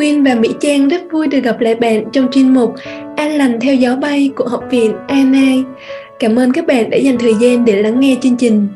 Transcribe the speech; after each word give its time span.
Quyên 0.00 0.24
và 0.24 0.34
Mỹ 0.34 0.54
Trang 0.60 0.88
rất 0.88 1.00
vui 1.12 1.28
được 1.28 1.40
gặp 1.40 1.60
lại 1.60 1.74
bạn 1.74 2.04
trong 2.12 2.28
chuyên 2.32 2.54
mục 2.54 2.74
An 3.16 3.30
lành 3.30 3.60
theo 3.60 3.74
gió 3.74 3.96
bay 3.96 4.30
của 4.36 4.48
Học 4.48 4.64
viện 4.70 4.92
ANA. 5.08 5.70
Cảm 6.18 6.38
ơn 6.38 6.52
các 6.52 6.66
bạn 6.66 6.90
đã 6.90 6.96
dành 6.96 7.18
thời 7.18 7.34
gian 7.40 7.64
để 7.64 7.82
lắng 7.82 8.00
nghe 8.00 8.16
chương 8.20 8.36
trình. 8.36 8.68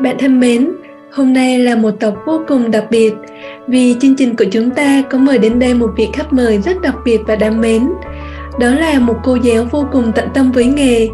Bạn 0.00 0.16
thân 0.18 0.40
mến, 0.40 0.72
hôm 1.12 1.32
nay 1.32 1.58
là 1.58 1.76
một 1.76 1.90
tập 2.00 2.14
vô 2.26 2.40
cùng 2.48 2.70
đặc 2.70 2.84
biệt 2.90 3.14
vì 3.66 3.94
chương 4.00 4.16
trình 4.16 4.36
của 4.36 4.44
chúng 4.50 4.70
ta 4.70 5.02
có 5.10 5.18
mời 5.18 5.38
đến 5.38 5.58
đây 5.58 5.74
một 5.74 5.90
vị 5.96 6.08
khách 6.12 6.32
mời 6.32 6.58
rất 6.58 6.80
đặc 6.80 6.94
biệt 7.04 7.20
và 7.26 7.36
đáng 7.36 7.60
mến. 7.60 7.88
Đó 8.60 8.70
là 8.70 8.98
một 8.98 9.16
cô 9.24 9.38
giáo 9.42 9.64
vô 9.70 9.86
cùng 9.92 10.12
tận 10.14 10.28
tâm 10.34 10.52
với 10.52 10.64
nghề. 10.64 11.08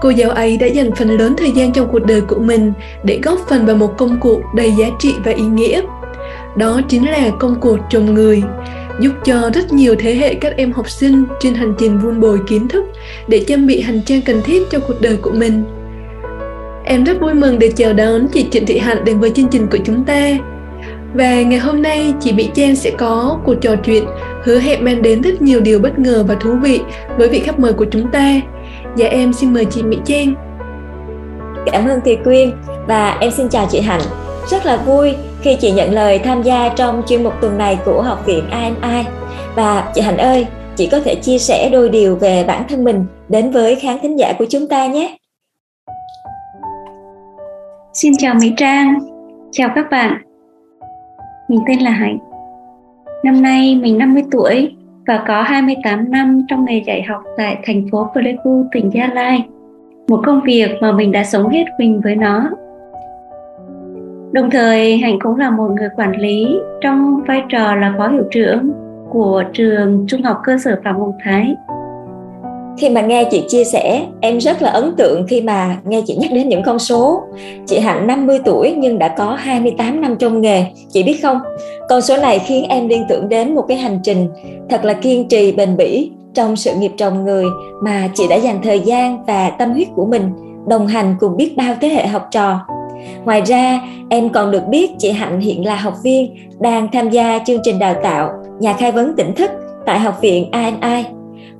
Cô 0.00 0.10
giáo 0.10 0.30
ấy 0.30 0.56
đã 0.56 0.66
dành 0.66 0.90
phần 0.96 1.10
lớn 1.10 1.34
thời 1.36 1.50
gian 1.50 1.72
trong 1.72 1.88
cuộc 1.92 2.06
đời 2.06 2.20
của 2.20 2.40
mình 2.40 2.72
để 3.04 3.20
góp 3.22 3.38
phần 3.48 3.66
vào 3.66 3.76
một 3.76 3.96
công 3.98 4.20
cụ 4.20 4.42
đầy 4.56 4.72
giá 4.78 4.86
trị 4.98 5.14
và 5.24 5.32
ý 5.32 5.42
nghĩa 5.42 5.82
đó 6.58 6.80
chính 6.88 7.10
là 7.10 7.30
công 7.38 7.60
cuộc 7.60 7.78
trồng 7.90 8.14
người, 8.14 8.42
giúp 9.00 9.12
cho 9.24 9.50
rất 9.54 9.72
nhiều 9.72 9.94
thế 9.98 10.14
hệ 10.14 10.34
các 10.34 10.56
em 10.56 10.72
học 10.72 10.90
sinh 10.90 11.24
trên 11.40 11.54
hành 11.54 11.74
trình 11.78 11.98
vun 11.98 12.20
bồi 12.20 12.38
kiến 12.46 12.68
thức 12.68 12.84
để 13.28 13.44
trang 13.46 13.66
bị 13.66 13.80
hành 13.80 14.02
trang 14.02 14.22
cần 14.22 14.40
thiết 14.44 14.62
cho 14.70 14.78
cuộc 14.88 15.00
đời 15.00 15.16
của 15.16 15.30
mình. 15.30 15.64
Em 16.84 17.04
rất 17.04 17.20
vui 17.20 17.34
mừng 17.34 17.58
được 17.58 17.68
chào 17.76 17.92
đón 17.92 18.28
chị 18.32 18.46
Trịnh 18.50 18.66
Thị 18.66 18.78
Hạnh 18.78 19.04
đến 19.04 19.20
với 19.20 19.30
chương 19.30 19.48
trình 19.48 19.66
của 19.70 19.78
chúng 19.84 20.04
ta. 20.04 20.38
Và 21.14 21.42
ngày 21.42 21.58
hôm 21.58 21.82
nay, 21.82 22.14
chị 22.20 22.32
Mỹ 22.32 22.48
Trang 22.54 22.76
sẽ 22.76 22.90
có 22.90 23.38
cuộc 23.44 23.54
trò 23.54 23.76
chuyện 23.76 24.04
hứa 24.44 24.58
hẹn 24.58 24.84
mang 24.84 25.02
đến 25.02 25.20
rất 25.20 25.42
nhiều 25.42 25.60
điều 25.60 25.78
bất 25.78 25.98
ngờ 25.98 26.24
và 26.28 26.34
thú 26.34 26.50
vị 26.62 26.80
với 27.18 27.28
vị 27.28 27.38
khách 27.38 27.58
mời 27.58 27.72
của 27.72 27.86
chúng 27.90 28.10
ta. 28.10 28.40
Dạ 28.96 29.08
em 29.08 29.32
xin 29.32 29.52
mời 29.52 29.64
chị 29.64 29.82
Mỹ 29.82 29.98
Trang. 30.04 30.34
Cảm 31.72 31.88
ơn 31.88 32.00
Thùy 32.00 32.16
Quyên 32.24 32.50
và 32.86 33.16
em 33.20 33.30
xin 33.30 33.48
chào 33.48 33.68
chị 33.70 33.80
Hạnh. 33.80 34.02
Rất 34.50 34.66
là 34.66 34.76
vui 34.76 35.14
khi 35.42 35.56
chị 35.60 35.70
nhận 35.70 35.92
lời 35.92 36.18
tham 36.18 36.42
gia 36.42 36.68
trong 36.68 37.02
chuyên 37.06 37.24
mục 37.24 37.32
tuần 37.40 37.58
này 37.58 37.78
của 37.84 38.02
Học 38.02 38.26
viện 38.26 38.44
AMI. 38.50 39.08
Và 39.54 39.92
chị 39.94 40.00
Hạnh 40.00 40.16
ơi, 40.16 40.46
chị 40.76 40.88
có 40.92 41.00
thể 41.00 41.14
chia 41.14 41.38
sẻ 41.38 41.68
đôi 41.72 41.88
điều 41.88 42.16
về 42.16 42.44
bản 42.46 42.62
thân 42.68 42.84
mình 42.84 43.04
đến 43.28 43.50
với 43.50 43.74
khán 43.74 43.98
thính 44.02 44.18
giả 44.18 44.32
của 44.38 44.46
chúng 44.50 44.68
ta 44.68 44.86
nhé. 44.86 45.16
Xin 47.92 48.12
chào 48.18 48.34
Mỹ 48.34 48.52
Trang, 48.56 48.98
chào 49.50 49.68
các 49.74 49.90
bạn. 49.90 50.22
Mình 51.48 51.60
tên 51.68 51.78
là 51.78 51.90
Hạnh. 51.90 52.18
Năm 53.24 53.42
nay 53.42 53.78
mình 53.82 53.98
50 53.98 54.22
tuổi 54.30 54.76
và 55.06 55.24
có 55.28 55.42
28 55.42 56.10
năm 56.10 56.42
trong 56.48 56.64
nghề 56.64 56.82
dạy 56.86 57.02
học 57.02 57.22
tại 57.36 57.58
thành 57.64 57.86
phố 57.92 58.10
Pleiku, 58.12 58.64
tỉnh 58.72 58.90
Gia 58.94 59.06
Lai. 59.06 59.44
Một 60.08 60.20
công 60.26 60.40
việc 60.44 60.70
mà 60.80 60.92
mình 60.92 61.12
đã 61.12 61.24
sống 61.24 61.48
hết 61.48 61.64
mình 61.78 62.00
với 62.04 62.14
nó 62.14 62.50
Đồng 64.32 64.50
thời 64.50 64.98
Hạnh 64.98 65.18
cũng 65.20 65.36
là 65.36 65.50
một 65.50 65.68
người 65.76 65.88
quản 65.96 66.20
lý 66.20 66.48
trong 66.80 67.20
vai 67.28 67.42
trò 67.48 67.74
là 67.74 67.94
phó 67.98 68.08
hiệu 68.08 68.24
trưởng 68.30 68.70
của 69.10 69.42
trường 69.52 70.06
Trung 70.08 70.22
học 70.22 70.36
cơ 70.44 70.58
sở 70.64 70.80
Phạm 70.84 71.00
Hồng 71.00 71.12
Thái. 71.24 71.54
Khi 72.78 72.90
mà 72.90 73.00
nghe 73.00 73.24
chị 73.30 73.44
chia 73.48 73.64
sẻ, 73.64 74.06
em 74.20 74.40
rất 74.40 74.62
là 74.62 74.70
ấn 74.70 74.94
tượng 74.96 75.26
khi 75.28 75.42
mà 75.42 75.76
nghe 75.84 76.02
chị 76.06 76.16
nhắc 76.16 76.30
đến 76.32 76.48
những 76.48 76.62
con 76.62 76.78
số. 76.78 77.22
Chị 77.66 77.78
Hạnh 77.78 78.06
50 78.06 78.38
tuổi 78.44 78.74
nhưng 78.78 78.98
đã 78.98 79.08
có 79.08 79.34
28 79.34 80.00
năm 80.00 80.16
trong 80.16 80.40
nghề. 80.40 80.64
Chị 80.88 81.02
biết 81.02 81.18
không, 81.22 81.38
con 81.88 82.00
số 82.00 82.16
này 82.16 82.38
khiến 82.38 82.64
em 82.68 82.88
liên 82.88 83.04
tưởng 83.08 83.28
đến 83.28 83.54
một 83.54 83.64
cái 83.68 83.76
hành 83.76 83.98
trình 84.02 84.28
thật 84.70 84.84
là 84.84 84.92
kiên 84.92 85.28
trì 85.28 85.52
bền 85.52 85.76
bỉ 85.76 86.10
trong 86.34 86.56
sự 86.56 86.70
nghiệp 86.74 86.92
trồng 86.96 87.24
người 87.24 87.44
mà 87.82 88.08
chị 88.14 88.24
đã 88.30 88.36
dành 88.36 88.58
thời 88.62 88.80
gian 88.80 89.24
và 89.26 89.50
tâm 89.50 89.70
huyết 89.70 89.88
của 89.94 90.06
mình 90.06 90.30
đồng 90.68 90.86
hành 90.86 91.14
cùng 91.20 91.36
biết 91.36 91.56
bao 91.56 91.74
thế 91.80 91.88
hệ 91.88 92.06
học 92.06 92.28
trò 92.30 92.60
Ngoài 93.24 93.42
ra, 93.46 93.80
em 94.08 94.28
còn 94.28 94.50
được 94.50 94.66
biết 94.68 94.90
chị 94.98 95.10
Hạnh 95.10 95.40
hiện 95.40 95.66
là 95.66 95.76
học 95.76 95.94
viên 96.04 96.34
đang 96.60 96.88
tham 96.92 97.10
gia 97.10 97.38
chương 97.38 97.60
trình 97.62 97.78
đào 97.78 97.94
tạo 98.02 98.30
nhà 98.60 98.72
khai 98.72 98.92
vấn 98.92 99.16
tỉnh 99.16 99.34
thức 99.34 99.50
tại 99.86 99.98
Học 99.98 100.14
viện 100.20 100.50
ANI. 100.50 101.04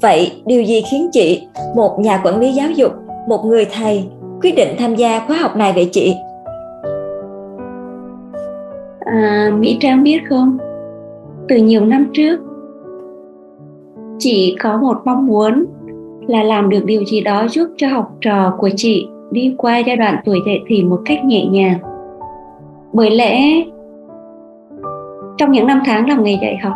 Vậy, 0.01 0.33
điều 0.47 0.63
gì 0.63 0.83
khiến 0.91 1.09
chị, 1.13 1.47
một 1.77 1.99
nhà 1.99 2.21
quản 2.25 2.41
lý 2.41 2.53
giáo 2.53 2.71
dục, 2.71 2.93
một 3.29 3.45
người 3.45 3.67
thầy, 3.73 4.05
quyết 4.43 4.55
định 4.57 4.69
tham 4.79 4.95
gia 4.95 5.21
khóa 5.27 5.37
học 5.37 5.57
này 5.57 5.73
vậy 5.73 5.89
chị? 5.93 6.15
À, 9.01 9.51
Mỹ 9.59 9.77
Trang 9.81 10.03
biết 10.03 10.19
không? 10.29 10.59
Từ 11.49 11.57
nhiều 11.57 11.85
năm 11.85 12.11
trước, 12.13 12.41
chị 14.19 14.57
có 14.61 14.77
một 14.77 14.97
mong 15.05 15.27
muốn 15.27 15.65
là 16.27 16.43
làm 16.43 16.69
được 16.69 16.85
điều 16.85 17.05
gì 17.05 17.21
đó 17.21 17.47
giúp 17.51 17.69
cho 17.77 17.89
học 17.89 18.13
trò 18.21 18.55
của 18.59 18.71
chị 18.77 19.09
đi 19.31 19.55
qua 19.59 19.79
giai 19.79 19.97
đoạn 19.97 20.17
tuổi 20.25 20.39
dậy 20.47 20.63
thì 20.67 20.85
một 20.85 21.01
cách 21.05 21.25
nhẹ 21.25 21.47
nhàng 21.47 21.79
bởi 22.93 23.11
lẽ 23.11 23.63
trong 25.37 25.53
những 25.53 25.67
năm 25.67 25.81
tháng 25.85 26.09
làm 26.09 26.23
nghề 26.23 26.39
dạy 26.43 26.57
học 26.57 26.75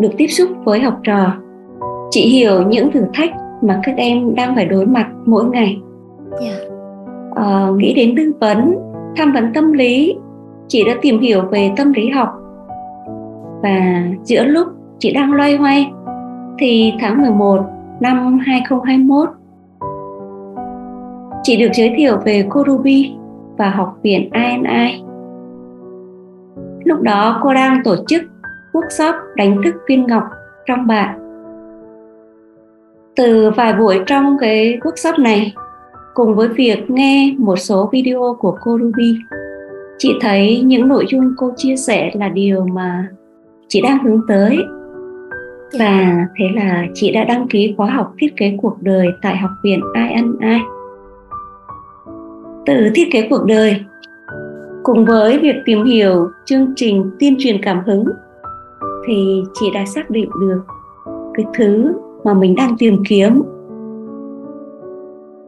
được 0.00 0.10
tiếp 0.16 0.26
xúc 0.26 0.48
với 0.64 0.80
học 0.80 1.00
trò 1.02 1.32
chị 2.10 2.28
hiểu 2.28 2.62
những 2.62 2.92
thử 2.92 3.04
thách 3.14 3.30
mà 3.62 3.80
các 3.82 3.96
em 3.96 4.34
đang 4.34 4.54
phải 4.54 4.66
đối 4.66 4.86
mặt 4.86 5.08
mỗi 5.26 5.44
ngày 5.44 5.80
yeah. 6.40 6.54
Dạ. 6.54 6.68
ờ, 7.34 7.74
nghĩ 7.76 7.94
đến 7.94 8.14
tư 8.16 8.32
vấn 8.40 8.78
tham 9.16 9.32
vấn 9.32 9.52
tâm 9.52 9.72
lý 9.72 10.16
chị 10.68 10.84
đã 10.84 10.92
tìm 11.02 11.20
hiểu 11.20 11.42
về 11.42 11.72
tâm 11.76 11.92
lý 11.92 12.08
học 12.08 12.28
và 13.62 14.02
giữa 14.24 14.44
lúc 14.44 14.68
chị 14.98 15.12
đang 15.12 15.32
loay 15.32 15.56
hoay 15.56 15.90
thì 16.58 16.92
tháng 17.00 17.22
11 17.22 17.60
năm 18.00 18.38
2021 18.38 19.28
Chị 21.46 21.56
được 21.56 21.68
giới 21.74 21.94
thiệu 21.96 22.16
về 22.24 22.46
cô 22.50 22.64
Ruby 22.66 23.12
và 23.58 23.70
học 23.70 23.98
viện 24.02 24.30
INI. 24.32 25.02
Lúc 26.84 27.02
đó 27.02 27.40
cô 27.42 27.54
đang 27.54 27.80
tổ 27.84 27.96
chức 28.06 28.22
workshop 28.72 29.12
đánh 29.36 29.60
thức 29.64 29.74
viên 29.88 30.06
ngọc 30.06 30.22
trong 30.66 30.86
bạn. 30.86 31.18
Từ 33.16 33.50
vài 33.50 33.72
buổi 33.72 34.00
trong 34.06 34.36
cái 34.40 34.78
workshop 34.82 35.22
này, 35.22 35.54
cùng 36.14 36.34
với 36.34 36.48
việc 36.48 36.90
nghe 36.90 37.34
một 37.38 37.56
số 37.56 37.88
video 37.92 38.36
của 38.40 38.58
cô 38.60 38.78
Ruby, 38.78 39.18
chị 39.98 40.14
thấy 40.20 40.62
những 40.66 40.88
nội 40.88 41.04
dung 41.08 41.34
cô 41.36 41.52
chia 41.56 41.76
sẻ 41.76 42.10
là 42.14 42.28
điều 42.28 42.66
mà 42.66 43.08
chị 43.68 43.80
đang 43.80 44.04
hướng 44.04 44.20
tới 44.28 44.58
và 45.78 46.26
thế 46.38 46.44
là 46.54 46.86
chị 46.94 47.12
đã 47.12 47.24
đăng 47.24 47.48
ký 47.48 47.74
khóa 47.76 47.90
học 47.90 48.14
thiết 48.18 48.36
kế 48.36 48.58
cuộc 48.62 48.76
đời 48.80 49.08
tại 49.22 49.36
học 49.36 49.50
viện 49.62 49.80
INI 49.94 50.58
từ 52.66 52.90
thiết 52.94 53.08
kế 53.12 53.26
cuộc 53.30 53.44
đời. 53.44 53.80
Cùng 54.82 55.04
với 55.04 55.38
việc 55.38 55.56
tìm 55.64 55.84
hiểu 55.84 56.28
chương 56.44 56.72
trình 56.76 57.10
tuyên 57.20 57.36
truyền 57.38 57.62
cảm 57.62 57.82
hứng, 57.86 58.04
thì 59.06 59.42
chị 59.54 59.66
đã 59.74 59.84
xác 59.84 60.10
định 60.10 60.30
được 60.40 60.60
cái 61.34 61.46
thứ 61.54 61.92
mà 62.24 62.34
mình 62.34 62.54
đang 62.54 62.76
tìm 62.78 63.02
kiếm. 63.08 63.42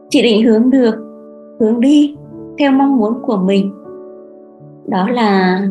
Chị 0.09 0.21
định 0.21 0.45
hướng 0.45 0.69
được, 0.69 0.95
hướng 1.59 1.79
đi 1.79 2.15
theo 2.59 2.71
mong 2.71 2.97
muốn 2.97 3.21
của 3.21 3.37
mình. 3.37 3.71
Đó 4.87 5.09
là 5.09 5.61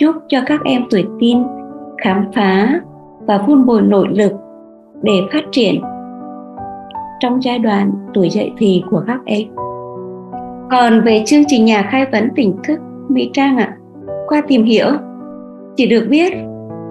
giúp 0.00 0.14
cho 0.28 0.38
các 0.46 0.60
em 0.64 0.82
tuổi 0.90 1.06
tin 1.20 1.38
khám 2.02 2.24
phá 2.34 2.80
và 3.26 3.44
vun 3.46 3.66
bồi 3.66 3.82
nội 3.82 4.08
lực 4.10 4.32
để 5.02 5.20
phát 5.32 5.44
triển 5.50 5.82
trong 7.20 7.42
giai 7.42 7.58
đoạn 7.58 7.92
tuổi 8.14 8.28
dậy 8.30 8.52
thì 8.58 8.82
của 8.90 9.02
các 9.06 9.20
em 9.24 9.42
còn 10.72 11.00
về 11.00 11.22
chương 11.26 11.42
trình 11.46 11.64
nhà 11.64 11.88
khai 11.90 12.06
vấn 12.12 12.28
tỉnh 12.36 12.56
thức 12.64 12.80
Mỹ 13.08 13.30
Trang 13.32 13.56
ạ, 13.56 13.76
à, 14.06 14.14
qua 14.26 14.42
tìm 14.48 14.64
hiểu, 14.64 14.86
chỉ 15.76 15.86
được 15.86 16.06
biết 16.10 16.32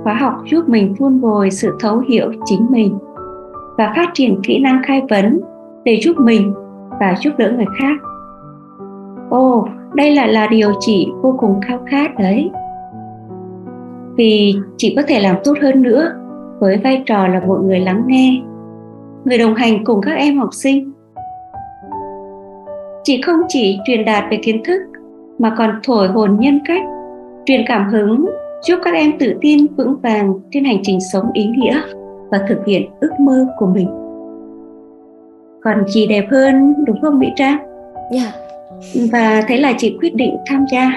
khóa 0.03 0.13
học 0.13 0.33
giúp 0.51 0.69
mình 0.69 0.93
vun 0.93 1.21
bồi 1.21 1.51
sự 1.51 1.77
thấu 1.79 1.99
hiểu 2.09 2.31
chính 2.45 2.67
mình 2.69 2.97
và 3.77 3.93
phát 3.95 4.09
triển 4.13 4.39
kỹ 4.43 4.59
năng 4.59 4.81
khai 4.83 5.01
vấn 5.09 5.39
để 5.85 5.99
giúp 6.03 6.15
mình 6.19 6.53
và 6.99 7.15
giúp 7.21 7.33
đỡ 7.37 7.51
người 7.51 7.65
khác. 7.79 7.97
Ồ, 9.29 9.67
đây 9.93 10.15
là 10.15 10.27
là 10.27 10.47
điều 10.47 10.71
chị 10.79 11.07
vô 11.21 11.35
cùng 11.39 11.59
khao 11.67 11.79
khát 11.85 12.19
đấy. 12.19 12.51
Vì 14.15 14.55
chị 14.77 14.93
có 14.95 15.01
thể 15.07 15.19
làm 15.19 15.35
tốt 15.43 15.53
hơn 15.61 15.81
nữa 15.81 16.11
với 16.59 16.77
vai 16.77 17.03
trò 17.05 17.27
là 17.27 17.39
một 17.39 17.59
người 17.63 17.79
lắng 17.79 18.03
nghe, 18.07 18.41
người 19.25 19.37
đồng 19.37 19.55
hành 19.55 19.83
cùng 19.83 20.01
các 20.01 20.13
em 20.13 20.37
học 20.37 20.53
sinh 20.53 20.91
chị 23.03 23.21
không 23.21 23.39
chỉ 23.47 23.79
truyền 23.85 24.05
đạt 24.05 24.23
về 24.31 24.39
kiến 24.43 24.61
thức 24.63 24.81
mà 25.39 25.55
còn 25.57 25.79
thổi 25.83 26.07
hồn 26.07 26.37
nhân 26.39 26.59
cách 26.65 26.81
truyền 27.45 27.61
cảm 27.67 27.89
hứng 27.89 28.25
giúp 28.67 28.79
các 28.83 28.93
em 28.93 29.11
tự 29.19 29.35
tin 29.41 29.67
vững 29.77 29.95
vàng 30.03 30.33
trên 30.51 30.65
hành 30.65 30.79
trình 30.83 30.99
sống 31.13 31.25
ý 31.33 31.47
nghĩa 31.47 31.81
và 32.31 32.39
thực 32.49 32.65
hiện 32.65 32.89
ước 32.99 33.19
mơ 33.19 33.47
của 33.57 33.65
mình 33.65 33.87
còn 35.63 35.83
chị 35.87 36.07
đẹp 36.07 36.25
hơn 36.31 36.73
đúng 36.85 37.01
không 37.01 37.19
mỹ 37.19 37.27
trang 37.35 37.57
dạ 38.11 38.31
và 39.11 39.43
thế 39.47 39.57
là 39.57 39.73
chị 39.77 39.97
quyết 40.01 40.15
định 40.15 40.37
tham 40.45 40.65
gia 40.71 40.91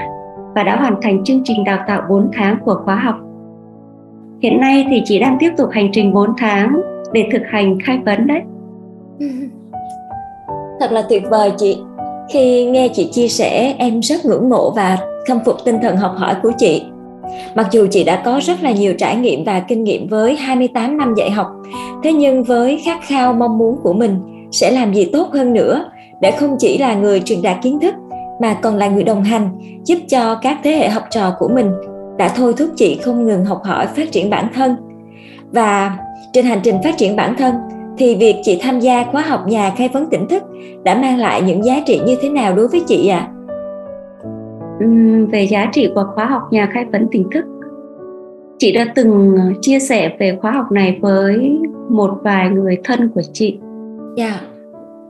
và 0.54 0.62
đã 0.62 0.76
hoàn 0.76 0.94
thành 1.02 1.24
chương 1.24 1.40
trình 1.44 1.64
đào 1.64 1.78
tạo 1.86 2.02
4 2.08 2.30
tháng 2.32 2.58
của 2.64 2.80
khóa 2.84 2.94
học. 2.94 3.16
Hiện 4.42 4.60
nay 4.60 4.86
thì 4.90 5.02
chị 5.04 5.18
đang 5.18 5.36
tiếp 5.40 5.50
tục 5.56 5.68
hành 5.70 5.88
trình 5.92 6.12
4 6.12 6.30
tháng 6.38 6.80
để 7.12 7.28
thực 7.32 7.42
hành 7.46 7.78
khai 7.84 7.98
vấn 8.04 8.26
đấy. 8.26 8.40
Thật 10.80 10.92
là 10.92 11.02
tuyệt 11.08 11.22
vời 11.30 11.52
chị. 11.56 11.78
Khi 12.30 12.64
nghe 12.64 12.88
chị 12.88 13.08
chia 13.12 13.28
sẻ 13.28 13.74
em 13.78 14.00
rất 14.00 14.24
ngưỡng 14.24 14.48
mộ 14.48 14.70
và 14.70 14.98
khâm 15.28 15.38
phục 15.44 15.56
tinh 15.64 15.78
thần 15.82 15.96
học 15.96 16.14
hỏi 16.16 16.34
của 16.42 16.52
chị. 16.58 16.82
Mặc 17.54 17.68
dù 17.70 17.86
chị 17.90 18.04
đã 18.04 18.22
có 18.24 18.40
rất 18.42 18.62
là 18.62 18.70
nhiều 18.70 18.94
trải 18.98 19.16
nghiệm 19.16 19.44
và 19.44 19.60
kinh 19.60 19.84
nghiệm 19.84 20.08
với 20.08 20.36
28 20.36 20.98
năm 20.98 21.14
dạy 21.16 21.30
học, 21.30 21.46
thế 22.02 22.12
nhưng 22.12 22.44
với 22.44 22.80
khát 22.84 22.98
khao 23.02 23.32
mong 23.32 23.58
muốn 23.58 23.76
của 23.82 23.92
mình 23.92 24.20
sẽ 24.52 24.70
làm 24.70 24.94
gì 24.94 25.04
tốt 25.04 25.28
hơn 25.32 25.52
nữa 25.52 25.84
để 26.20 26.30
không 26.30 26.56
chỉ 26.58 26.78
là 26.78 26.94
người 26.94 27.20
truyền 27.20 27.42
đạt 27.42 27.56
kiến 27.62 27.80
thức 27.80 27.94
mà 28.40 28.54
còn 28.54 28.76
là 28.76 28.88
người 28.88 29.02
đồng 29.02 29.24
hành 29.24 29.58
giúp 29.84 29.98
cho 30.08 30.34
các 30.34 30.58
thế 30.64 30.70
hệ 30.76 30.88
học 30.88 31.02
trò 31.10 31.34
của 31.38 31.48
mình 31.48 31.70
đã 32.18 32.28
thôi 32.28 32.54
thúc 32.56 32.70
chị 32.76 32.98
không 33.02 33.26
ngừng 33.26 33.44
học 33.44 33.60
hỏi 33.64 33.86
phát 33.86 34.12
triển 34.12 34.30
bản 34.30 34.48
thân 34.54 34.76
và 35.52 35.98
trên 36.32 36.44
hành 36.44 36.60
trình 36.62 36.82
phát 36.84 36.96
triển 36.96 37.16
bản 37.16 37.34
thân 37.38 37.54
thì 37.98 38.16
việc 38.16 38.36
chị 38.42 38.58
tham 38.62 38.80
gia 38.80 39.04
khóa 39.04 39.22
học 39.22 39.46
nhà 39.46 39.72
khai 39.76 39.88
vấn 39.92 40.06
tỉnh 40.10 40.28
thức 40.28 40.42
đã 40.84 40.94
mang 40.94 41.18
lại 41.18 41.42
những 41.42 41.64
giá 41.64 41.74
trị 41.86 42.00
như 42.06 42.16
thế 42.22 42.28
nào 42.28 42.54
đối 42.54 42.68
với 42.68 42.82
chị 42.86 43.08
ạ? 43.08 43.18
À? 43.18 43.30
về 45.32 45.46
giá 45.46 45.68
trị 45.72 45.90
của 45.94 46.04
khóa 46.14 46.26
học 46.26 46.42
nhà 46.50 46.70
khai 46.72 46.84
vấn 46.92 47.08
tỉnh 47.10 47.30
thức 47.30 47.44
chị 48.58 48.72
đã 48.72 48.84
từng 48.94 49.38
chia 49.60 49.78
sẻ 49.78 50.16
về 50.18 50.38
khóa 50.40 50.50
học 50.50 50.72
này 50.72 50.98
với 51.00 51.58
một 51.88 52.10
vài 52.22 52.50
người 52.50 52.78
thân 52.84 53.10
của 53.14 53.22
chị. 53.32 53.58
Dạ. 54.16 54.24
Yeah. 54.24 54.40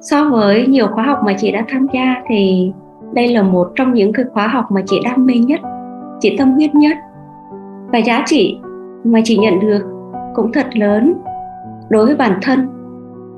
So 0.00 0.30
với 0.30 0.66
nhiều 0.66 0.86
khóa 0.94 1.04
học 1.04 1.18
mà 1.24 1.34
chị 1.38 1.52
đã 1.52 1.64
tham 1.68 1.86
gia 1.94 2.22
thì 2.28 2.72
đây 3.12 3.28
là 3.28 3.42
một 3.42 3.68
trong 3.74 3.94
những 3.94 4.12
cái 4.12 4.24
khóa 4.32 4.46
học 4.46 4.64
mà 4.70 4.82
chị 4.86 4.96
đam 5.04 5.26
mê 5.26 5.34
nhất 5.34 5.60
chị 6.20 6.36
tâm 6.38 6.52
huyết 6.52 6.74
nhất 6.74 6.96
và 7.92 7.98
giá 7.98 8.22
trị 8.26 8.58
mà 9.04 9.20
chị 9.24 9.36
nhận 9.36 9.60
được 9.60 9.82
cũng 10.34 10.52
thật 10.52 10.66
lớn 10.76 11.12
đối 11.90 12.06
với 12.06 12.16
bản 12.16 12.38
thân, 12.42 12.66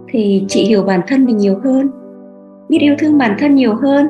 thì 0.09 0.45
chị 0.49 0.65
hiểu 0.65 0.83
bản 0.83 1.01
thân 1.07 1.25
mình 1.25 1.37
nhiều 1.37 1.59
hơn, 1.65 1.91
biết 2.69 2.79
yêu 2.81 2.95
thương 2.99 3.19
bản 3.19 3.37
thân 3.39 3.55
nhiều 3.55 3.75
hơn. 3.75 4.07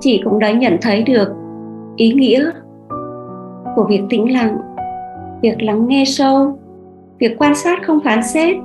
Chị 0.00 0.20
cũng 0.24 0.38
đã 0.38 0.52
nhận 0.52 0.76
thấy 0.82 1.02
được 1.02 1.28
ý 1.96 2.12
nghĩa 2.12 2.50
của 3.76 3.84
việc 3.88 4.02
tĩnh 4.10 4.32
lặng, 4.32 4.58
việc 5.42 5.62
lắng 5.62 5.88
nghe 5.88 6.04
sâu, 6.06 6.58
việc 7.18 7.36
quan 7.38 7.54
sát 7.54 7.78
không 7.86 8.00
phán 8.04 8.22
xét. 8.22 8.56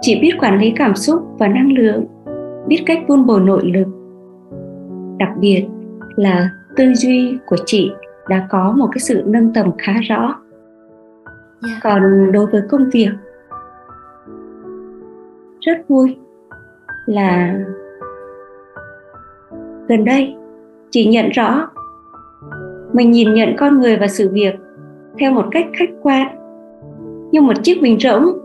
Chỉ 0.00 0.18
biết 0.20 0.32
quản 0.40 0.58
lý 0.58 0.70
cảm 0.70 0.94
xúc 0.94 1.22
và 1.38 1.48
năng 1.48 1.72
lượng, 1.72 2.04
biết 2.66 2.82
cách 2.86 2.98
vun 3.08 3.26
bồi 3.26 3.40
nội 3.40 3.62
lực. 3.64 3.86
Đặc 5.18 5.30
biệt 5.38 5.66
là 6.16 6.50
tư 6.76 6.94
duy 6.94 7.38
của 7.46 7.56
chị 7.66 7.90
đã 8.28 8.46
có 8.50 8.72
một 8.76 8.86
cái 8.92 8.98
sự 8.98 9.22
nâng 9.26 9.52
tầm 9.52 9.70
khá 9.78 9.92
rõ 10.08 10.41
yeah. 11.66 11.74
Dạ. 11.74 11.80
còn 11.82 12.32
đối 12.32 12.46
với 12.46 12.62
công 12.70 12.90
việc 12.90 13.10
rất 15.60 15.88
vui 15.88 16.16
là 17.06 17.54
gần 19.88 20.04
đây 20.04 20.34
chị 20.90 21.06
nhận 21.06 21.28
rõ 21.28 21.68
mình 22.92 23.10
nhìn 23.10 23.34
nhận 23.34 23.56
con 23.58 23.80
người 23.80 23.96
và 23.96 24.08
sự 24.08 24.28
việc 24.32 24.54
theo 25.18 25.32
một 25.32 25.44
cách 25.50 25.66
khách 25.78 25.90
quan 26.02 26.38
như 27.30 27.40
một 27.40 27.52
chiếc 27.62 27.82
bình 27.82 27.98
rỗng 28.00 28.38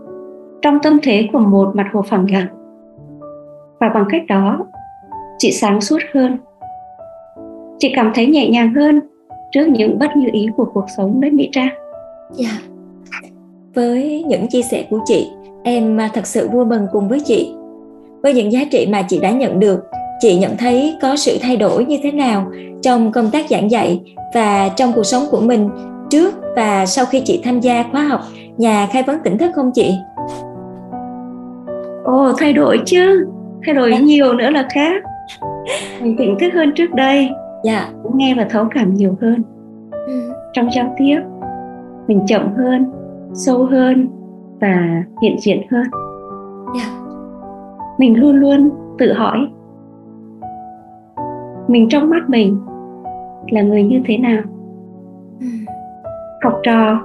trong 0.61 0.79
tâm 0.83 0.99
thế 1.03 1.29
của 1.33 1.39
một 1.39 1.75
mặt 1.75 1.87
hồ 1.93 2.01
phẳng 2.01 2.31
lặng 2.31 2.47
và 3.79 3.89
bằng 3.93 4.05
cách 4.09 4.21
đó 4.27 4.65
chị 5.37 5.51
sáng 5.51 5.81
suốt 5.81 5.99
hơn 6.13 6.37
chị 7.77 7.93
cảm 7.95 8.11
thấy 8.15 8.27
nhẹ 8.27 8.49
nhàng 8.49 8.73
hơn 8.73 8.99
trước 9.51 9.67
những 9.67 9.99
bất 9.99 10.17
như 10.17 10.29
ý 10.31 10.47
của 10.57 10.65
cuộc 10.73 10.85
sống 10.97 11.21
đấy 11.21 11.31
mỹ 11.31 11.49
trang 11.51 11.75
dạ 12.31 12.49
yeah. 12.49 12.76
Với 13.77 14.23
những 14.27 14.47
chia 14.47 14.61
sẻ 14.61 14.85
của 14.89 14.99
chị 15.05 15.29
em 15.63 15.97
thật 16.13 16.27
sự 16.27 16.49
vui 16.49 16.65
mừng 16.65 16.87
cùng 16.91 17.07
với 17.07 17.19
chị. 17.19 17.53
Với 18.23 18.33
những 18.33 18.51
giá 18.51 18.59
trị 18.71 18.87
mà 18.91 19.01
chị 19.01 19.19
đã 19.19 19.31
nhận 19.31 19.59
được 19.59 19.79
chị 20.19 20.37
nhận 20.37 20.57
thấy 20.57 20.97
có 21.01 21.15
sự 21.15 21.37
thay 21.41 21.57
đổi 21.57 21.85
như 21.85 21.99
thế 22.03 22.11
nào 22.11 22.51
trong 22.81 23.11
công 23.11 23.31
tác 23.31 23.49
giảng 23.49 23.71
dạy 23.71 24.01
và 24.33 24.69
trong 24.69 24.91
cuộc 24.95 25.03
sống 25.03 25.23
của 25.31 25.41
mình 25.41 25.69
trước 26.09 26.33
và 26.55 26.85
sau 26.85 27.05
khi 27.05 27.21
chị 27.25 27.41
tham 27.43 27.59
gia 27.59 27.83
khóa 27.91 28.03
học 28.03 28.21
nhà 28.57 28.87
khai 28.91 29.03
vấn 29.03 29.19
tỉnh 29.23 29.37
thức 29.37 29.51
không 29.55 29.71
chị? 29.73 29.93
Ồ, 32.03 32.33
thay 32.37 32.53
đổi 32.53 32.81
chứ. 32.85 33.27
Thay 33.65 33.75
đổi 33.75 33.91
dạ. 33.91 33.99
nhiều 33.99 34.33
nữa 34.33 34.49
là 34.49 34.67
khác. 34.69 35.03
Mình 36.01 36.15
tỉnh 36.17 36.35
thức 36.39 36.53
hơn 36.53 36.71
trước 36.75 36.93
đây. 36.93 37.29
Dạ. 37.63 37.89
Cũng 38.03 38.17
nghe 38.17 38.33
và 38.37 38.47
thấu 38.49 38.65
cảm 38.75 38.93
nhiều 38.93 39.17
hơn. 39.21 39.43
Ừ. 40.07 40.31
trong 40.53 40.69
giao 40.75 40.95
tiếp 40.97 41.19
mình 42.07 42.25
chậm 42.27 42.53
hơn 42.57 42.96
sâu 43.33 43.65
hơn 43.65 44.07
và 44.61 45.03
hiện 45.21 45.35
diện 45.39 45.61
hơn. 45.71 45.83
Dạ. 46.75 46.99
Mình 47.97 48.19
luôn 48.19 48.35
luôn 48.35 48.69
tự 48.97 49.13
hỏi 49.13 49.47
mình 51.67 51.89
trong 51.89 52.09
mắt 52.09 52.29
mình 52.29 52.57
là 53.49 53.61
người 53.61 53.83
như 53.83 54.01
thế 54.05 54.17
nào? 54.17 54.41
Ừ. 55.39 55.47
học 56.43 56.59
trò 56.63 57.01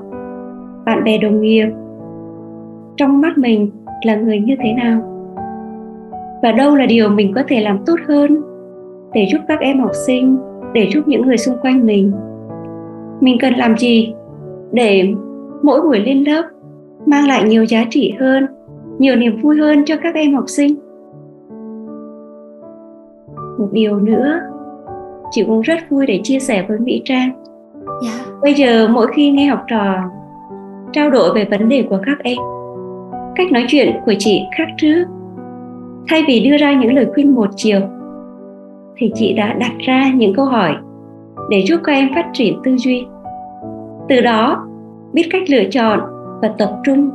bạn 0.85 1.05
bè 1.05 1.19
đồng 1.19 1.41
nghiệp 1.41 1.67
trong 2.97 3.21
mắt 3.21 3.39
mình 3.39 3.71
là 4.07 4.17
người 4.17 4.41
như 4.41 4.57
thế 4.63 4.73
nào? 4.73 5.01
Và 6.43 6.53
đâu 6.53 6.77
là 6.77 6.87
điều 6.87 7.09
mình 7.09 7.33
có 7.35 7.43
thể 7.49 7.61
làm 7.61 7.79
tốt 7.87 7.97
hơn 8.09 8.43
để 9.13 9.27
giúp 9.33 9.39
các 9.49 9.61
em 9.61 9.81
học 9.81 9.91
sinh 10.07 10.39
để 10.73 10.89
giúp 10.93 11.09
những 11.09 11.27
người 11.27 11.37
xung 11.37 11.57
quanh 11.63 11.87
mình? 11.87 12.13
Mình 13.21 13.37
cần 13.41 13.55
làm 13.55 13.77
gì 13.79 14.15
để 14.73 15.15
mỗi 15.63 15.83
buổi 15.83 16.01
lên 16.01 16.25
lớp 16.25 16.43
mang 17.07 17.29
lại 17.29 17.45
nhiều 17.45 17.65
giá 17.65 17.85
trị 17.91 18.15
hơn 18.21 18.47
nhiều 18.99 19.17
niềm 19.17 19.41
vui 19.43 19.57
hơn 19.61 19.85
cho 19.85 19.97
các 20.03 20.15
em 20.15 20.35
học 20.35 20.45
sinh 20.47 20.75
một 23.59 23.69
điều 23.73 24.01
nữa 24.01 24.41
chị 25.31 25.45
cũng 25.47 25.61
rất 25.61 25.79
vui 25.91 26.07
để 26.07 26.21
chia 26.23 26.39
sẻ 26.39 26.65
với 26.69 26.79
mỹ 26.79 27.03
trang 27.05 27.31
yeah. 27.31 27.45
Dạ. 28.03 28.25
bây 28.43 28.55
giờ 28.55 28.89
mỗi 28.89 29.07
khi 29.15 29.31
nghe 29.31 29.47
học 29.47 29.61
trò 29.69 29.95
trao 30.93 31.11
đổi 31.11 31.35
về 31.35 31.45
vấn 31.51 31.69
đề 31.69 31.85
của 31.91 31.99
các 32.07 32.19
em 32.25 32.39
cách 33.35 33.53
nói 33.53 33.65
chuyện 33.69 33.97
của 34.05 34.15
chị 34.19 34.41
khác 34.57 34.67
trước 34.77 35.05
thay 36.09 36.23
vì 36.27 36.41
đưa 36.41 36.57
ra 36.57 36.73
những 36.73 36.95
lời 36.95 37.07
khuyên 37.15 37.35
một 37.35 37.49
chiều 37.57 37.81
thì 38.97 39.13
chị 39.15 39.33
đã 39.33 39.53
đặt 39.53 39.73
ra 39.79 40.13
những 40.15 40.35
câu 40.35 40.45
hỏi 40.45 40.75
để 41.51 41.63
giúp 41.67 41.81
các 41.85 41.93
em 41.93 42.09
phát 42.15 42.27
triển 42.33 42.59
tư 42.65 42.77
duy 42.77 43.07
từ 44.09 44.21
đó 44.21 44.67
biết 45.13 45.29
cách 45.31 45.43
lựa 45.51 45.65
chọn 45.71 46.01
và 46.43 46.55
tập 46.59 46.81
trung 46.85 47.11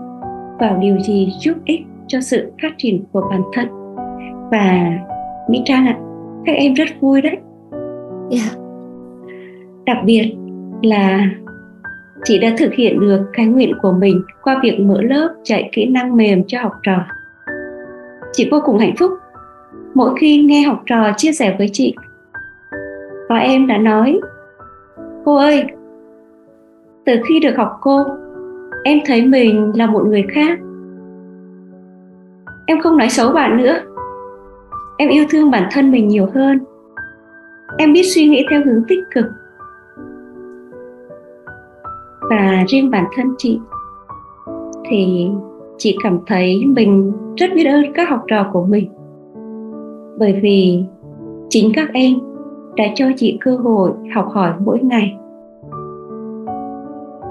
vào 0.60 0.78
điều 0.82 1.00
gì 1.00 1.34
giúp 1.40 1.58
ích 1.66 1.82
cho 2.08 2.22
sự 2.22 2.52
phát 2.62 2.72
triển 2.78 3.04
của 3.12 3.28
bản 3.32 3.42
thân 3.54 3.68
và 4.52 4.98
mỹ 5.50 5.62
trang 5.66 5.88
ạ 5.88 5.98
à, 6.00 6.04
các 6.46 6.54
em 6.54 6.74
rất 6.74 6.88
vui 7.02 7.22
đấy 7.22 7.38
yeah. 8.32 8.52
Dạ. 8.52 8.60
đặc 9.86 9.98
biệt 10.06 10.36
là 10.84 11.30
chị 12.24 12.40
đã 12.40 12.50
thực 12.58 12.74
hiện 12.74 13.00
được 13.00 13.26
cái 13.34 13.46
nguyện 13.46 13.72
của 13.82 13.92
mình 13.92 14.22
qua 14.44 14.60
việc 14.64 14.80
mở 14.80 15.02
lớp 15.02 15.36
dạy 15.44 15.70
kỹ 15.72 15.86
năng 15.86 16.18
mềm 16.18 16.44
cho 16.48 16.62
học 16.62 16.74
trò 16.84 16.98
chị 18.32 18.48
vô 18.52 18.60
cùng 18.66 18.78
hạnh 18.78 18.96
phúc 19.00 19.12
mỗi 19.94 20.16
khi 20.20 20.44
nghe 20.44 20.62
học 20.62 20.84
trò 20.86 21.12
chia 21.18 21.32
sẻ 21.32 21.56
với 21.58 21.70
chị 21.74 21.96
và 23.30 23.38
em 23.38 23.68
đã 23.68 23.78
nói 23.78 24.20
cô 25.26 25.36
ơi 25.36 25.66
từ 27.08 27.14
khi 27.28 27.40
được 27.40 27.58
học 27.58 27.78
cô, 27.82 28.06
em 28.84 29.00
thấy 29.06 29.26
mình 29.26 29.72
là 29.76 29.88
một 29.88 30.06
người 30.08 30.26
khác. 30.30 30.60
Em 32.66 32.82
không 32.82 32.98
nói 32.98 33.10
xấu 33.10 33.32
bạn 33.32 33.58
nữa. 33.58 33.78
Em 34.98 35.10
yêu 35.10 35.26
thương 35.30 35.52
bản 35.52 35.70
thân 35.72 35.92
mình 35.92 36.08
nhiều 36.08 36.28
hơn. 36.34 36.60
Em 37.78 37.94
biết 37.94 38.04
suy 38.04 38.28
nghĩ 38.28 38.46
theo 38.50 38.62
hướng 38.66 38.84
tích 38.88 39.00
cực. 39.16 39.26
Và 42.30 42.64
riêng 42.68 42.92
bản 42.92 43.06
thân 43.16 43.28
chị, 43.38 43.60
thì 44.90 45.30
chị 45.78 45.98
cảm 46.04 46.20
thấy 46.28 46.66
mình 46.66 47.14
rất 47.36 47.48
biết 47.56 47.64
ơn 47.64 47.94
các 47.94 48.10
học 48.10 48.24
trò 48.28 48.50
của 48.54 48.66
mình. 48.66 48.90
Bởi 50.20 50.40
vì 50.42 50.84
chính 51.50 51.72
các 51.76 51.90
em 51.94 52.14
đã 52.76 52.86
cho 52.96 53.06
chị 53.16 53.38
cơ 53.42 53.56
hội 53.56 53.92
học 54.16 54.28
hỏi 54.32 54.54
mỗi 54.66 54.80
ngày 54.80 55.18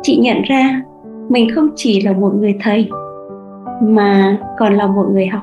chị 0.07 0.17
nhận 0.17 0.43
ra 0.43 0.83
mình 1.29 1.49
không 1.55 1.69
chỉ 1.77 2.01
là 2.01 2.13
một 2.13 2.33
người 2.35 2.55
thầy, 2.63 2.89
mà 3.83 4.39
còn 4.59 4.75
là 4.75 4.87
một 4.87 5.07
người 5.13 5.27
học 5.27 5.43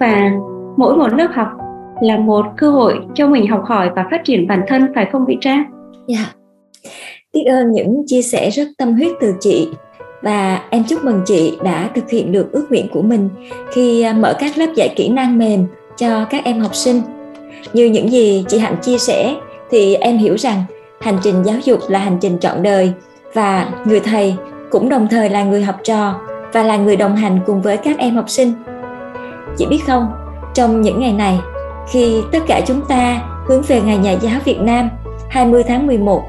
và 0.00 0.32
mỗi 0.76 0.96
một 0.96 1.12
lớp 1.12 1.28
học 1.32 1.48
là 2.00 2.18
một 2.18 2.46
cơ 2.56 2.70
hội 2.70 3.00
cho 3.14 3.28
mình 3.28 3.46
học 3.46 3.64
hỏi 3.64 3.90
và 3.96 4.06
phát 4.10 4.24
triển 4.24 4.46
bản 4.48 4.60
thân, 4.68 4.86
phải 4.94 5.08
không 5.12 5.24
vị 5.26 5.36
Trang? 5.40 5.64
Dạ. 6.06 6.16
Yeah. 6.16 6.28
Biết 7.32 7.44
ơn 7.44 7.72
những 7.72 8.02
chia 8.06 8.22
sẻ 8.22 8.50
rất 8.50 8.68
tâm 8.78 8.92
huyết 8.92 9.12
từ 9.20 9.34
chị 9.40 9.68
và 10.22 10.60
em 10.70 10.82
chúc 10.88 11.04
mừng 11.04 11.22
chị 11.26 11.58
đã 11.64 11.90
thực 11.94 12.10
hiện 12.10 12.32
được 12.32 12.52
ước 12.52 12.66
nguyện 12.70 12.86
của 12.92 13.02
mình 13.02 13.28
khi 13.72 14.02
à, 14.02 14.12
mở 14.12 14.34
các 14.38 14.58
lớp 14.58 14.68
dạy 14.74 14.94
kỹ 14.96 15.08
năng 15.08 15.38
mềm 15.38 15.66
cho 15.96 16.24
các 16.30 16.44
em 16.44 16.60
học 16.60 16.74
sinh. 16.74 17.00
Như 17.72 17.86
những 17.86 18.08
gì 18.08 18.44
chị 18.48 18.58
Hạnh 18.58 18.76
chia 18.82 18.98
sẻ 18.98 19.36
thì 19.70 19.94
em 19.94 20.16
hiểu 20.16 20.34
rằng 20.34 20.62
hành 21.04 21.18
trình 21.22 21.42
giáo 21.42 21.56
dục 21.64 21.80
là 21.88 21.98
hành 21.98 22.18
trình 22.20 22.38
trọn 22.38 22.62
đời 22.62 22.92
và 23.34 23.68
người 23.84 24.00
thầy 24.00 24.36
cũng 24.70 24.88
đồng 24.88 25.08
thời 25.08 25.30
là 25.30 25.44
người 25.44 25.62
học 25.62 25.76
trò 25.84 26.14
và 26.52 26.62
là 26.62 26.76
người 26.76 26.96
đồng 26.96 27.16
hành 27.16 27.40
cùng 27.46 27.62
với 27.62 27.76
các 27.76 27.98
em 27.98 28.16
học 28.16 28.30
sinh. 28.30 28.52
Chị 29.56 29.66
biết 29.66 29.80
không, 29.86 30.12
trong 30.54 30.82
những 30.82 31.00
ngày 31.00 31.12
này, 31.12 31.38
khi 31.90 32.22
tất 32.32 32.38
cả 32.46 32.60
chúng 32.66 32.80
ta 32.88 33.20
hướng 33.46 33.62
về 33.62 33.80
Ngày 33.80 33.96
Nhà 33.96 34.12
giáo 34.12 34.40
Việt 34.44 34.60
Nam 34.60 34.90
20 35.28 35.62
tháng 35.62 35.86
11, 35.86 36.22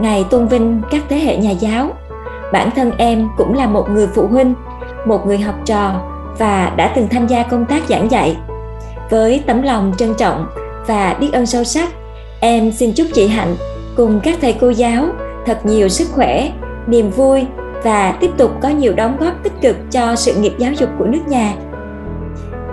ngày 0.00 0.24
tôn 0.30 0.48
vinh 0.48 0.82
các 0.90 1.02
thế 1.08 1.18
hệ 1.18 1.36
nhà 1.36 1.50
giáo, 1.50 1.90
bản 2.52 2.70
thân 2.70 2.92
em 2.98 3.28
cũng 3.36 3.54
là 3.54 3.66
một 3.66 3.90
người 3.90 4.06
phụ 4.14 4.26
huynh, 4.26 4.54
một 5.06 5.26
người 5.26 5.38
học 5.38 5.54
trò 5.64 6.00
và 6.38 6.72
đã 6.76 6.92
từng 6.96 7.08
tham 7.08 7.26
gia 7.26 7.42
công 7.42 7.66
tác 7.66 7.82
giảng 7.88 8.10
dạy. 8.10 8.36
Với 9.10 9.42
tấm 9.46 9.62
lòng 9.62 9.92
trân 9.98 10.14
trọng 10.14 10.46
và 10.86 11.16
biết 11.20 11.32
ơn 11.32 11.46
sâu 11.46 11.64
sắc, 11.64 11.88
em 12.40 12.72
xin 12.72 12.92
chúc 12.92 13.06
chị 13.14 13.28
Hạnh 13.28 13.56
cùng 13.96 14.20
các 14.22 14.38
thầy 14.40 14.56
cô 14.60 14.70
giáo 14.70 15.04
thật 15.46 15.58
nhiều 15.64 15.88
sức 15.88 16.08
khỏe, 16.12 16.50
niềm 16.86 17.10
vui 17.10 17.46
và 17.84 18.12
tiếp 18.20 18.30
tục 18.36 18.50
có 18.62 18.68
nhiều 18.68 18.92
đóng 18.96 19.16
góp 19.20 19.42
tích 19.42 19.52
cực 19.62 19.76
cho 19.90 20.16
sự 20.16 20.34
nghiệp 20.34 20.52
giáo 20.58 20.72
dục 20.72 20.90
của 20.98 21.04
nước 21.04 21.28
nhà. 21.28 21.52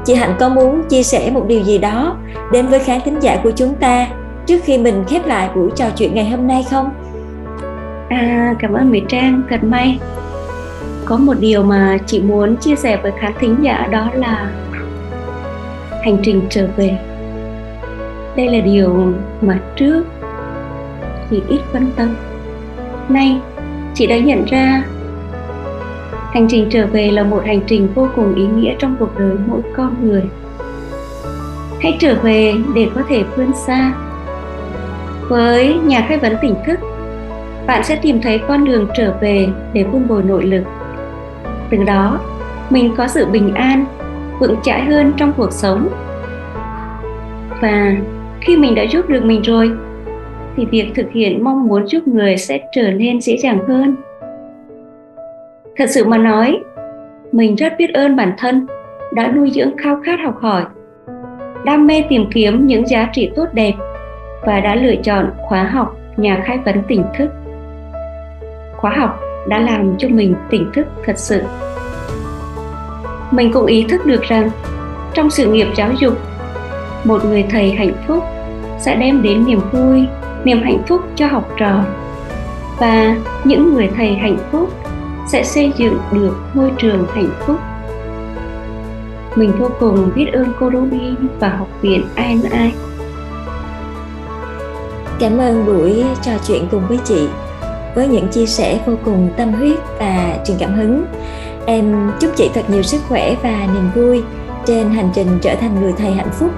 Chị 0.06 0.13
Hạnh 0.13 0.36
có 0.39 0.50
muốn 0.50 0.84
chia 0.89 1.03
sẻ 1.03 1.32
một 1.32 1.46
điều 1.48 1.63
gì 1.63 1.77
đó 1.77 2.18
đến 2.51 2.68
với 2.68 2.80
khán 2.80 3.01
thính 3.06 3.20
giả 3.20 3.39
của 3.44 3.51
chúng 3.51 3.75
ta 3.75 4.08
trước 4.46 4.58
khi 4.63 4.77
mình 4.77 5.03
khép 5.08 5.25
lại 5.25 5.50
buổi 5.56 5.70
trò 5.75 5.86
chuyện 5.96 6.15
ngày 6.15 6.30
hôm 6.30 6.48
nay 6.48 6.65
không? 6.72 6.89
À, 8.10 8.56
cảm 8.60 8.74
ơn 8.74 8.92
Mỹ 8.92 9.01
Trang, 9.10 9.42
thật 9.50 9.63
may. 9.63 10.00
Có 11.06 11.18
một 11.18 11.34
điều 11.39 11.63
mà 11.63 11.98
chị 12.06 12.22
muốn 12.22 12.56
chia 12.56 12.75
sẻ 12.75 12.98
với 12.98 13.12
khán 13.20 13.34
thính 13.39 13.56
giả 13.62 13.88
đó 13.92 14.10
là 14.13 14.51
hành 16.03 16.18
trình 16.24 16.42
trở 16.50 16.68
về. 16.77 16.98
Đây 18.36 18.48
là 18.48 18.60
điều 18.65 19.13
mà 19.42 19.60
trước 19.75 20.03
chị 21.34 21.42
ít 21.48 21.62
quan 21.74 21.86
tâm. 21.96 22.16
Nay, 23.10 23.40
chị 23.94 24.08
đã 24.08 24.18
nhận 24.18 24.46
ra 24.46 24.84
hành 26.32 26.48
trình 26.50 26.68
trở 26.70 26.88
về 26.88 27.12
là 27.12 27.24
một 27.24 27.44
hành 27.46 27.62
trình 27.68 27.88
vô 27.96 28.08
cùng 28.16 28.36
ý 28.36 28.46
nghĩa 28.48 28.75
trong 28.80 28.96
cuộc 29.00 29.20
đời 29.20 29.36
mỗi 29.48 29.62
con 29.75 29.96
người. 30.02 30.24
Hãy 31.82 31.98
trở 32.00 32.16
về 32.24 32.54
để 32.75 32.90
có 32.96 33.02
thể 33.10 33.24
vươn 33.36 33.52
xa. 33.68 33.94
Với 35.30 35.75
nhà 35.84 36.06
khai 36.08 36.18
vấn 36.18 36.36
tỉnh 36.42 36.56
thức 36.66 36.80
bạn 37.68 37.84
sẽ 37.84 37.96
tìm 37.96 38.22
thấy 38.22 38.42
con 38.48 38.66
đường 38.66 38.88
trở 38.98 39.13
về 39.22 39.48
để 39.74 39.84
vun 39.84 40.08
bồi 40.08 40.24
nội 40.24 40.44
lực. 40.44 40.63
Từ 41.70 41.78
đó 41.84 42.20
mình 42.70 42.94
có 42.98 43.08
sự 43.08 43.25
bình 43.25 43.54
an 43.54 43.86
vững 44.40 44.56
chãi 44.63 44.86
hơn 44.86 45.13
trong 45.18 45.34
cuộc 45.38 45.52
sống. 45.52 45.90
Và 47.62 47.96
khi 48.42 48.58
mình 48.58 48.75
đã 48.75 48.84
giúp 48.84 49.10
được 49.10 49.24
mình 49.24 49.42
rồi 49.42 49.72
thì 50.55 50.65
việc 50.65 50.91
thực 50.95 51.12
hiện 51.12 51.43
mong 51.43 51.67
muốn 51.67 51.88
giúp 51.88 52.07
người 52.07 52.38
sẽ 52.38 52.60
trở 52.72 52.91
nên 52.91 53.22
dễ 53.22 53.38
dàng 53.38 53.60
hơn. 53.67 53.95
Thật 55.77 55.89
sự 55.89 56.05
mà 56.05 56.17
nói, 56.17 56.60
mình 57.31 57.55
rất 57.55 57.74
biết 57.77 57.93
ơn 57.93 58.15
bản 58.15 58.33
thân 58.38 58.67
đã 59.13 59.31
nuôi 59.31 59.51
dưỡng 59.51 59.77
khao 59.77 60.01
khát 60.05 60.19
học 60.24 60.38
hỏi, 60.41 60.63
đam 61.65 61.88
mê 61.88 62.03
tìm 62.10 62.25
kiếm 62.33 62.67
những 62.67 62.88
giá 62.88 63.10
trị 63.13 63.31
tốt 63.36 63.45
đẹp 63.53 63.74
và 64.45 64.60
đã 64.60 64.75
lựa 64.75 64.95
chọn 64.95 65.31
khóa 65.38 65.63
học 65.63 65.98
nhà 66.17 66.43
khai 66.45 66.60
vấn 66.65 66.83
tỉnh 66.88 67.03
thức. 67.17 67.29
Khóa 68.77 68.91
học 68.91 69.19
đã 69.48 69.60
làm 69.60 69.95
cho 69.98 70.07
mình 70.10 70.36
tỉnh 70.50 70.72
thức 70.74 70.88
thật 71.05 71.17
sự. 71.17 71.43
Mình 73.31 73.51
cũng 73.53 73.65
ý 73.65 73.86
thức 73.89 74.05
được 74.05 74.22
rằng, 74.22 74.50
trong 75.13 75.29
sự 75.29 75.51
nghiệp 75.51 75.67
giáo 75.75 75.89
dục, 76.00 76.13
một 77.03 77.25
người 77.25 77.45
thầy 77.50 77.72
hạnh 77.72 77.93
phúc 78.07 78.24
sẽ 78.79 78.95
đem 78.95 79.22
đến 79.22 79.45
niềm 79.45 79.60
vui 79.72 80.07
niềm 80.44 80.62
hạnh 80.64 80.84
phúc 80.88 81.02
cho 81.16 81.28
học 81.28 81.50
trò 81.58 81.84
và 82.80 83.16
những 83.44 83.74
người 83.74 83.90
thầy 83.98 84.16
hạnh 84.16 84.38
phúc 84.52 84.70
sẽ 85.28 85.44
xây 85.44 85.72
dựng 85.78 85.98
được 86.12 86.36
môi 86.54 86.72
trường 86.78 87.06
hạnh 87.14 87.30
phúc 87.48 87.58
mình 89.36 89.52
vô 89.60 89.70
cùng 89.80 90.12
biết 90.16 90.26
ơn 90.34 90.54
cô 90.60 90.72
Ruby 90.72 91.16
và 91.40 91.50
học 91.50 91.68
viện 91.82 92.04
INI. 92.16 92.74
Cảm 95.20 95.38
ơn 95.38 95.66
buổi 95.66 96.04
trò 96.22 96.32
chuyện 96.48 96.68
cùng 96.72 96.88
với 96.88 97.00
chị 97.06 97.28
với 97.96 98.08
những 98.08 98.28
chia 98.28 98.46
sẻ 98.46 98.80
vô 98.86 98.94
cùng 99.06 99.30
tâm 99.38 99.54
huyết 99.54 99.80
và 100.00 100.38
truyền 100.46 100.58
cảm 100.58 100.74
hứng. 100.76 101.06
Em 101.66 102.12
chúc 102.20 102.32
chị 102.36 102.50
thật 102.54 102.70
nhiều 102.70 102.82
sức 102.82 103.02
khỏe 103.08 103.36
và 103.44 103.68
niềm 103.74 103.92
vui 103.96 104.24
trên 104.66 104.90
hành 104.90 105.10
trình 105.16 105.28
trở 105.42 105.56
thành 105.56 105.82
người 105.82 105.94
thầy 105.98 106.12
hạnh 106.12 106.32
phúc 106.32 106.52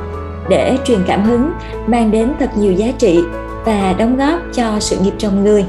để 0.49 0.77
truyền 0.85 0.99
cảm 1.07 1.23
hứng, 1.23 1.51
mang 1.87 2.11
đến 2.11 2.31
thật 2.39 2.49
nhiều 2.57 2.71
giá 2.71 2.87
trị 2.97 3.23
và 3.65 3.95
đóng 3.99 4.17
góp 4.17 4.39
cho 4.53 4.79
sự 4.79 4.97
nghiệp 4.99 5.13
trong 5.17 5.43
người. 5.43 5.65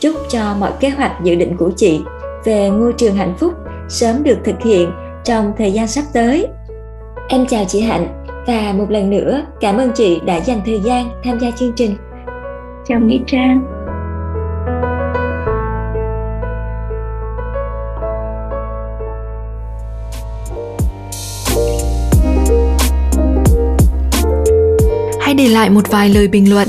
Chúc 0.00 0.14
cho 0.28 0.54
mọi 0.58 0.72
kế 0.80 0.88
hoạch 0.88 1.12
dự 1.24 1.34
định 1.34 1.56
của 1.56 1.70
chị 1.76 2.00
về 2.44 2.70
ngôi 2.70 2.92
trường 2.92 3.14
hạnh 3.16 3.34
phúc 3.38 3.52
sớm 3.88 4.22
được 4.22 4.38
thực 4.44 4.62
hiện 4.62 4.90
trong 5.24 5.52
thời 5.58 5.72
gian 5.72 5.88
sắp 5.88 6.04
tới. 6.12 6.46
Em 7.28 7.46
chào 7.46 7.64
chị 7.64 7.80
Hạnh 7.80 8.24
và 8.46 8.72
một 8.76 8.90
lần 8.90 9.10
nữa 9.10 9.42
cảm 9.60 9.78
ơn 9.78 9.92
chị 9.94 10.20
đã 10.26 10.36
dành 10.36 10.60
thời 10.66 10.80
gian 10.80 11.08
tham 11.24 11.38
gia 11.40 11.50
chương 11.50 11.72
trình. 11.76 11.96
Chào 12.86 13.00
Mỹ 13.00 13.20
Trang. 13.26 13.64
Hãy 25.20 25.34
để 25.34 25.48
lại 25.48 25.70
một 25.70 25.90
vài 25.90 26.08
lời 26.08 26.28
bình 26.28 26.50
luận 26.50 26.68